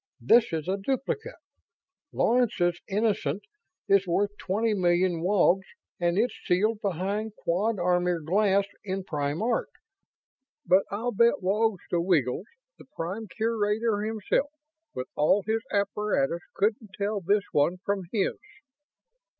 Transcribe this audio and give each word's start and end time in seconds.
This 0.19 0.51
is 0.51 0.67
a 0.67 0.79
duplicate! 0.79 1.35
Lawrence's 2.11 2.81
'Innocent' 2.87 3.43
is 3.87 4.07
worth 4.07 4.35
twenty 4.39 4.73
million 4.73 5.21
wogs 5.21 5.67
and 5.99 6.17
it's 6.17 6.33
sealed 6.43 6.81
behind 6.81 7.35
quad 7.35 7.77
armor 7.77 8.19
glass 8.19 8.65
in 8.83 9.03
Prime 9.03 9.43
Art 9.43 9.69
but 10.65 10.85
I'll 10.89 11.11
bet 11.11 11.43
wogs 11.43 11.83
to 11.91 12.01
wiggles 12.01 12.47
the 12.79 12.85
Prime 12.95 13.27
Curator 13.27 14.01
himself, 14.01 14.49
with 14.95 15.07
all 15.13 15.43
his 15.45 15.61
apparatus, 15.71 16.41
couldn't 16.55 16.93
tell 16.97 17.21
this 17.21 17.43
one 17.51 17.77
from 17.85 18.07
his!" 18.11 18.39